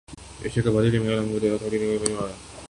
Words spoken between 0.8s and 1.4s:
team کا اعلان